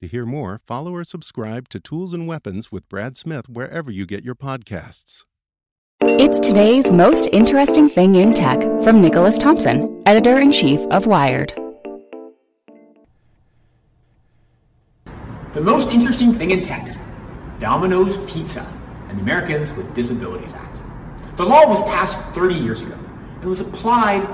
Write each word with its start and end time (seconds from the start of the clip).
To 0.00 0.08
hear 0.08 0.24
more, 0.24 0.58
follow 0.66 0.94
or 0.94 1.04
subscribe 1.04 1.68
to 1.68 1.78
Tools 1.78 2.14
and 2.14 2.26
Weapons 2.26 2.72
with 2.72 2.88
Brad 2.88 3.18
Smith 3.18 3.50
wherever 3.50 3.90
you 3.90 4.06
get 4.06 4.24
your 4.24 4.34
podcasts. 4.34 5.26
It's 6.00 6.40
today's 6.40 6.90
most 6.90 7.28
interesting 7.34 7.86
thing 7.86 8.14
in 8.14 8.32
tech 8.32 8.60
from 8.82 9.02
Nicholas 9.02 9.38
Thompson, 9.38 10.02
editor 10.06 10.38
in 10.38 10.52
chief 10.52 10.80
of 10.90 11.04
Wired. 11.04 11.52
The 15.52 15.60
most 15.60 15.90
interesting 15.90 16.32
thing 16.32 16.52
in 16.52 16.62
tech 16.62 16.96
Domino's 17.60 18.16
Pizza 18.32 18.66
and 19.10 19.18
the 19.18 19.22
Americans 19.22 19.70
with 19.74 19.94
Disabilities 19.94 20.54
Act. 20.54 20.80
The 21.36 21.44
law 21.44 21.68
was 21.68 21.82
passed 21.82 22.18
30 22.34 22.54
years 22.54 22.80
ago 22.80 22.98
and 23.42 23.44
was 23.44 23.60
applied 23.60 24.26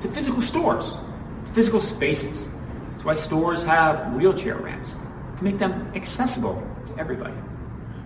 to 0.00 0.06
physical 0.08 0.42
stores, 0.42 0.98
to 1.46 1.52
physical 1.54 1.80
spaces. 1.80 2.46
That's 2.90 3.06
why 3.06 3.14
stores 3.14 3.62
have 3.62 4.12
wheelchair 4.12 4.56
ramps 4.56 4.98
to 5.36 5.44
make 5.44 5.58
them 5.58 5.90
accessible 5.94 6.62
to 6.86 6.98
everybody. 6.98 7.34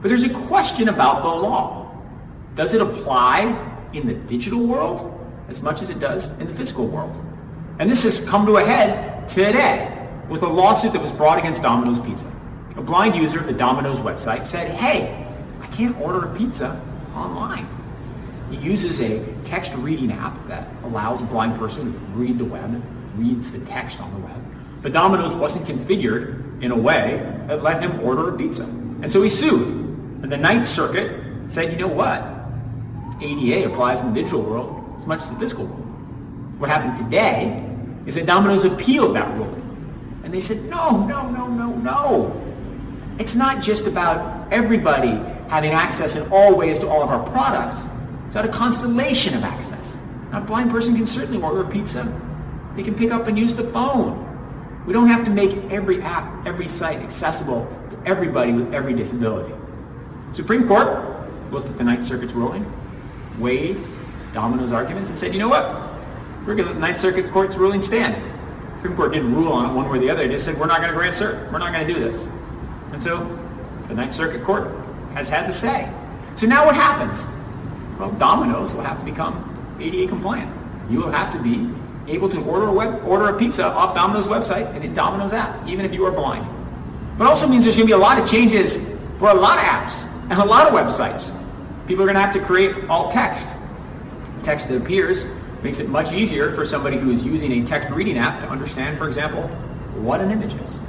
But 0.00 0.08
there's 0.08 0.22
a 0.22 0.32
question 0.46 0.88
about 0.88 1.22
the 1.22 1.28
law. 1.28 1.96
Does 2.54 2.74
it 2.74 2.80
apply 2.80 3.86
in 3.92 4.06
the 4.06 4.14
digital 4.14 4.66
world 4.66 5.14
as 5.48 5.62
much 5.62 5.82
as 5.82 5.90
it 5.90 5.98
does 5.98 6.30
in 6.38 6.46
the 6.46 6.54
physical 6.54 6.86
world? 6.86 7.20
And 7.78 7.90
this 7.90 8.02
has 8.04 8.24
come 8.24 8.46
to 8.46 8.56
a 8.56 8.64
head 8.64 9.28
today 9.28 10.08
with 10.28 10.42
a 10.42 10.48
lawsuit 10.48 10.92
that 10.92 11.02
was 11.02 11.12
brought 11.12 11.38
against 11.38 11.62
Domino's 11.62 12.00
Pizza. 12.00 12.30
A 12.76 12.82
blind 12.82 13.16
user 13.16 13.40
of 13.40 13.46
the 13.46 13.52
Domino's 13.52 14.00
website 14.00 14.46
said, 14.46 14.70
hey, 14.70 15.26
I 15.60 15.66
can't 15.68 15.98
order 16.00 16.26
a 16.26 16.36
pizza 16.36 16.80
online. 17.14 17.68
He 18.50 18.56
uses 18.56 19.00
a 19.00 19.24
text 19.42 19.72
reading 19.74 20.12
app 20.12 20.46
that 20.48 20.68
allows 20.84 21.20
a 21.20 21.24
blind 21.24 21.58
person 21.58 21.92
to 21.92 21.98
read 22.14 22.38
the 22.38 22.44
web, 22.44 22.82
reads 23.16 23.50
the 23.50 23.58
text 23.60 24.00
on 24.00 24.12
the 24.12 24.18
web. 24.20 24.42
But 24.80 24.92
Domino's 24.92 25.34
wasn't 25.34 25.66
configured 25.66 26.44
in 26.60 26.70
a 26.70 26.76
way 26.76 27.18
that 27.46 27.62
let 27.62 27.82
him 27.82 28.00
order 28.00 28.34
a 28.34 28.36
pizza. 28.36 28.64
And 28.64 29.12
so 29.12 29.22
he 29.22 29.28
sued. 29.28 29.68
And 30.22 30.32
the 30.32 30.36
Ninth 30.36 30.66
Circuit 30.66 31.22
said, 31.46 31.72
you 31.72 31.78
know 31.78 31.88
what? 31.88 32.22
ADA 33.20 33.72
applies 33.72 34.00
in 34.00 34.12
the 34.12 34.20
digital 34.20 34.42
world 34.42 34.96
as 34.98 35.06
much 35.06 35.20
as 35.20 35.30
the 35.30 35.36
physical 35.36 35.66
world. 35.66 36.60
What 36.60 36.70
happened 36.70 36.96
today 36.96 37.64
is 38.06 38.14
that 38.16 38.26
Domino's 38.26 38.64
appealed 38.64 39.14
that 39.16 39.32
ruling. 39.36 39.54
And 40.24 40.34
they 40.34 40.40
said, 40.40 40.64
no, 40.64 41.06
no, 41.06 41.28
no, 41.30 41.46
no, 41.46 41.74
no. 41.76 42.44
It's 43.18 43.34
not 43.34 43.62
just 43.62 43.86
about 43.86 44.52
everybody 44.52 45.10
having 45.48 45.72
access 45.72 46.16
in 46.16 46.30
all 46.30 46.56
ways 46.56 46.78
to 46.80 46.88
all 46.88 47.02
of 47.02 47.10
our 47.10 47.28
products. 47.30 47.88
It's 48.26 48.34
about 48.34 48.44
a 48.44 48.52
constellation 48.52 49.34
of 49.34 49.42
access. 49.42 49.98
A 50.32 50.40
blind 50.40 50.70
person 50.70 50.94
can 50.94 51.06
certainly 51.06 51.40
order 51.40 51.62
a 51.62 51.70
pizza. 51.70 52.06
They 52.76 52.82
can 52.82 52.94
pick 52.94 53.10
up 53.10 53.26
and 53.26 53.38
use 53.38 53.54
the 53.54 53.64
phone. 53.64 54.24
We 54.88 54.94
don't 54.94 55.08
have 55.08 55.26
to 55.26 55.30
make 55.30 55.54
every 55.70 56.00
app, 56.00 56.46
every 56.46 56.66
site 56.66 57.00
accessible 57.00 57.66
to 57.90 57.98
everybody 58.06 58.54
with 58.54 58.72
every 58.72 58.94
disability. 58.94 59.54
Supreme 60.32 60.66
Court 60.66 60.88
looked 61.52 61.68
at 61.68 61.76
the 61.76 61.84
Ninth 61.84 62.02
Circuit's 62.02 62.32
ruling 62.32 62.64
weighed 63.38 63.76
Domino's 64.32 64.72
arguments 64.72 65.10
and 65.10 65.18
said, 65.18 65.34
you 65.34 65.40
know 65.40 65.48
what? 65.50 65.66
We're 66.46 66.54
going 66.54 66.68
to 66.68 66.72
let 66.72 66.74
the 66.76 66.80
Ninth 66.80 66.98
Circuit 66.98 67.30
Court's 67.32 67.56
ruling 67.56 67.82
stand. 67.82 68.16
Supreme 68.76 68.96
Court 68.96 69.12
didn't 69.12 69.34
rule 69.34 69.52
on 69.52 69.70
it 69.70 69.74
one 69.74 69.90
way 69.90 69.98
or 69.98 70.00
the 70.00 70.08
other. 70.08 70.26
They 70.26 70.32
just 70.32 70.46
said, 70.46 70.58
we're 70.58 70.66
not 70.66 70.78
going 70.78 70.90
to 70.90 70.96
grant 70.96 71.14
cert. 71.14 71.52
We're 71.52 71.58
not 71.58 71.74
going 71.74 71.86
to 71.86 71.92
do 71.92 72.00
this. 72.00 72.26
And 72.92 73.02
so 73.02 73.38
the 73.88 73.94
Ninth 73.94 74.14
Circuit 74.14 74.42
Court 74.42 74.72
has 75.12 75.28
had 75.28 75.46
the 75.46 75.52
say. 75.52 75.92
So 76.34 76.46
now 76.46 76.64
what 76.64 76.74
happens? 76.74 77.26
Well, 77.98 78.10
Domino's 78.12 78.72
will 78.72 78.84
have 78.84 78.98
to 79.00 79.04
become 79.04 79.76
ADA 79.80 80.08
compliant. 80.08 80.50
You 80.90 80.96
will 80.96 81.12
have 81.12 81.30
to 81.34 81.42
be 81.42 81.77
able 82.10 82.28
to 82.28 82.42
order 82.44 82.66
a, 82.66 82.72
web, 82.72 83.04
order 83.04 83.26
a 83.26 83.38
pizza 83.38 83.66
off 83.66 83.94
Domino's 83.94 84.26
website 84.26 84.74
and 84.74 84.84
in 84.84 84.94
Domino's 84.94 85.32
app, 85.32 85.66
even 85.66 85.84
if 85.84 85.92
you 85.92 86.04
are 86.04 86.12
blind. 86.12 86.46
But 87.16 87.26
also 87.26 87.48
means 87.48 87.64
there's 87.64 87.76
going 87.76 87.86
to 87.88 87.94
be 87.94 87.98
a 87.98 88.02
lot 88.02 88.18
of 88.18 88.28
changes 88.28 88.78
for 89.18 89.30
a 89.30 89.34
lot 89.34 89.58
of 89.58 89.64
apps 89.64 90.06
and 90.30 90.34
a 90.34 90.44
lot 90.44 90.68
of 90.68 90.74
websites 90.74 91.34
people 91.88 92.04
are 92.04 92.06
going 92.06 92.16
to 92.16 92.20
have 92.20 92.34
to 92.34 92.40
create 92.40 92.88
alt 92.90 93.10
text. 93.10 93.48
Text 94.42 94.68
that 94.68 94.76
appears 94.76 95.26
makes 95.62 95.80
it 95.80 95.88
much 95.88 96.12
easier 96.12 96.52
for 96.52 96.64
somebody 96.64 96.98
who 96.98 97.10
is 97.10 97.24
using 97.24 97.50
a 97.50 97.64
text 97.64 97.88
reading 97.90 98.18
app 98.18 98.40
to 98.42 98.48
understand, 98.48 98.98
for 98.98 99.08
example, 99.08 99.42
what 100.02 100.20
an 100.20 100.30
image 100.30 100.54
is. 100.56 100.82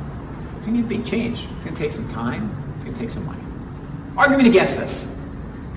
It's 0.57 0.65
going 0.65 0.77
to 0.77 0.83
be 0.83 0.95
a 0.95 0.97
big 0.99 1.05
change. 1.07 1.47
It's 1.55 1.63
going 1.63 1.75
to 1.75 1.81
take 1.81 1.93
some 1.93 2.07
time. 2.09 2.51
It's 2.75 2.83
going 2.83 2.93
to 2.93 2.99
take 2.99 3.09
some 3.09 3.25
money. 3.25 3.41
Argument 4.17 4.47
against 4.47 4.75
this. 4.75 5.07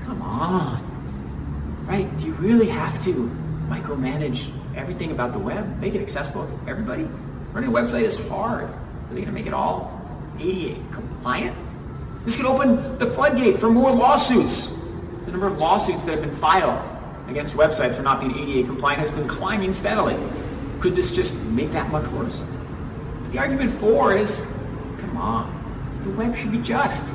Come 0.05 0.21
on. 0.21 1.87
Right? 1.87 2.15
Do 2.19 2.27
you 2.27 2.33
really 2.35 2.69
have 2.69 3.03
to 3.05 3.31
micromanage 3.69 4.53
everything 4.77 5.11
about 5.11 5.33
the 5.33 5.39
web? 5.39 5.79
Make 5.81 5.95
it 5.95 6.03
accessible 6.03 6.47
to 6.47 6.71
everybody? 6.71 7.09
Running 7.53 7.71
a 7.71 7.73
website 7.73 8.03
is 8.03 8.17
hard. 8.29 8.65
Are 8.65 9.09
they 9.11 9.17
going 9.17 9.27
to 9.27 9.33
make 9.33 9.47
it 9.47 9.55
all 9.55 10.01
ADA 10.39 10.81
compliant? 10.93 11.57
This 12.25 12.37
could 12.37 12.47
open 12.47 12.99
the 12.99 13.07
floodgate 13.07 13.59
for 13.59 13.71
more 13.71 13.93
lawsuits 13.93 14.73
the 15.25 15.31
number 15.31 15.47
of 15.47 15.59
lawsuits 15.59 16.03
that 16.05 16.13
have 16.13 16.21
been 16.21 16.35
filed 16.35 16.81
against 17.29 17.55
websites 17.55 17.95
for 17.95 18.03
not 18.03 18.21
being 18.21 18.37
ADA 18.37 18.67
compliant 18.67 19.01
has 19.01 19.11
been 19.11 19.29
climbing 19.29 19.73
steadily. 19.73 20.17
Could 20.81 20.97
this 20.97 21.11
just 21.11 21.35
make 21.45 21.71
that 21.73 21.91
much 21.91 22.07
worse? 22.09 22.43
But 23.23 23.33
the 23.33 23.39
argument 23.39 23.73
for 23.73 24.17
is, 24.17 24.47
come 24.99 25.17
on, 25.17 26.01
the 26.03 26.11
web 26.11 26.37
should 26.37 26.51
be 26.51 26.59
just. 26.59 27.13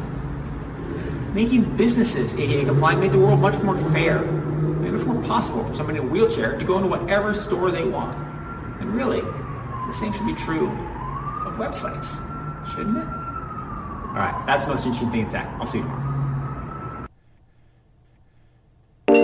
Making 1.33 1.75
businesses 1.75 2.33
ADA 2.33 2.65
compliant 2.65 3.01
made 3.01 3.11
the 3.11 3.19
world 3.19 3.39
much 3.39 3.61
more 3.61 3.77
fair, 3.77 4.23
made 5.07 5.15
it 5.15 5.19
much 5.19 5.27
more 5.27 5.27
possible 5.27 5.65
for 5.65 5.73
somebody 5.73 5.99
in 5.99 6.05
a 6.05 6.07
wheelchair 6.07 6.57
to 6.57 6.63
go 6.63 6.77
into 6.77 6.89
whatever 6.89 7.33
store 7.33 7.71
they 7.71 7.83
want. 7.83 8.15
And 8.79 8.93
really, 8.93 9.21
the 9.21 9.91
same 9.91 10.13
should 10.13 10.25
be 10.25 10.33
true 10.33 10.67
of 10.67 11.55
websites, 11.55 12.19
shouldn't 12.75 12.97
it? 12.97 13.07
All 13.07 14.13
right, 14.13 14.43
that's 14.45 14.65
the 14.65 14.71
most 14.71 14.85
interesting 14.85 15.11
thing 15.11 15.21
in 15.21 15.29
tech. 15.29 15.47
I'll 15.59 15.65
see 15.65 15.79
you 15.79 15.83
tomorrow. 15.83 16.03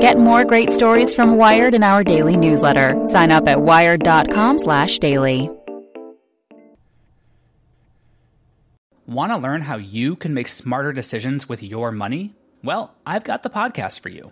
Get 0.02 0.18
more 0.18 0.44
great 0.46 0.72
stories 0.72 1.14
from 1.14 1.38
Wired 1.38 1.74
in 1.74 1.84
our 1.84 2.04
daily 2.04 2.36
newsletter. 2.36 3.06
Sign 3.06 3.32
up 3.32 3.48
at 3.48 3.62
wired.com/slash/daily. 3.62 5.50
Want 9.06 9.32
to 9.32 9.38
learn 9.38 9.62
how 9.62 9.78
you 9.78 10.16
can 10.16 10.34
make 10.34 10.48
smarter 10.48 10.92
decisions 10.94 11.48
with 11.48 11.62
your 11.62 11.92
money? 11.92 12.34
Well, 12.64 12.94
I've 13.06 13.24
got 13.24 13.44
the 13.44 13.50
podcast 13.50 14.00
for 14.00 14.10
you. 14.10 14.32